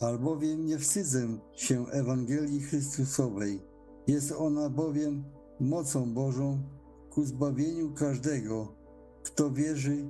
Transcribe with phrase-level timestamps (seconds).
[0.00, 3.62] albowiem nie wstydzę się Ewangelii Chrystusowej.
[4.06, 5.24] Jest ona bowiem
[5.60, 6.58] mocą Bożą
[7.10, 8.68] ku zbawieniu każdego,
[9.22, 10.08] kto wierzy,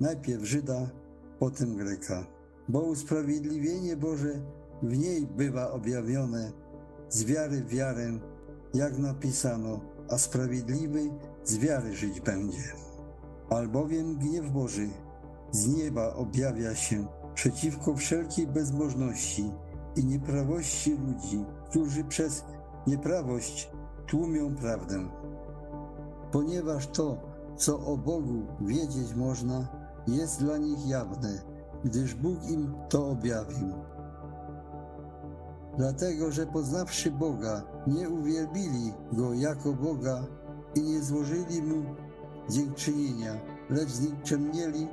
[0.00, 0.90] najpierw Żyda,
[1.38, 2.26] potem Greka.
[2.68, 4.40] Bo usprawiedliwienie Boże
[4.82, 6.52] w niej bywa objawione
[7.08, 8.18] z wiary w wiarę,
[8.74, 9.80] jak napisano,
[10.10, 11.10] a sprawiedliwy
[11.44, 12.72] z wiary żyć będzie.
[13.50, 14.88] Albowiem gniew Boży
[15.50, 17.06] z nieba objawia się
[17.36, 19.52] przeciwko wszelkiej bezbożności
[19.96, 22.44] i nieprawości ludzi, którzy przez
[22.86, 23.70] nieprawość
[24.06, 25.08] tłumią prawdę.
[26.32, 27.16] Ponieważ to,
[27.56, 29.68] co o Bogu wiedzieć można,
[30.06, 31.42] jest dla nich jawne,
[31.84, 33.72] gdyż Bóg im to objawił.
[35.78, 40.24] Dlatego, że poznawszy Boga, nie uwielbili Go jako Boga
[40.74, 41.84] i nie złożyli Mu
[42.50, 44.88] dziękczynienia, lecz znikczemnieli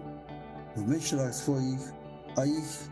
[0.75, 2.02] w myślach swoich,
[2.35, 2.89] a ich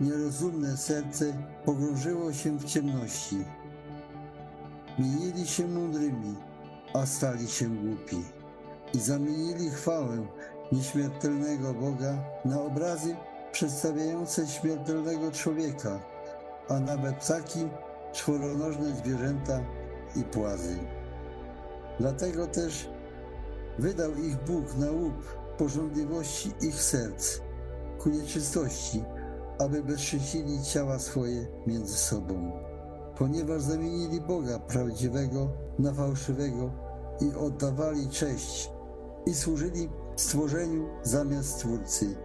[0.00, 3.44] nierozumne serce pogrążyło się w ciemności.
[4.98, 6.34] Mienili się mądrymi,
[6.94, 8.22] a stali się głupi
[8.94, 10.26] i zamienili chwałę
[10.72, 13.16] nieśmiertelnego Boga na obrazy
[13.52, 16.00] przedstawiające śmiertelnego człowieka,
[16.68, 17.68] a nawet ptaki,
[18.12, 19.60] czworonożne zwierzęta
[20.16, 20.78] i płazy.
[22.00, 22.88] Dlatego też
[23.78, 27.40] wydał ich Bóg na łup pożądliwości ich serc,
[28.02, 29.04] ku nieczystości,
[29.58, 32.52] aby bezczyścili ciała swoje między sobą.
[33.18, 36.70] Ponieważ zamienili Boga prawdziwego na fałszywego
[37.20, 38.70] i oddawali cześć
[39.26, 42.16] i służyli stworzeniu zamiast Stwórcy,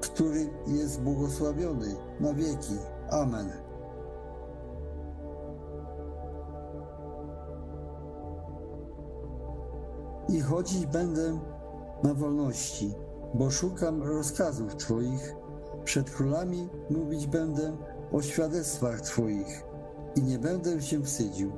[0.00, 2.76] który jest błogosławiony na wieki.
[3.10, 3.52] Amen.
[10.28, 11.38] I chodzić będę
[12.02, 12.94] na wolności,
[13.38, 15.34] bo szukam rozkazów Twoich.
[15.84, 17.76] Przed królami mówić będę
[18.12, 19.64] o świadectwach Twoich
[20.14, 21.52] i nie będę się wstydził.